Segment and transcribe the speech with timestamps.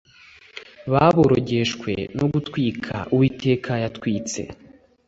[0.91, 4.41] baborogeshwe no gutwika Uwiteka yatwitse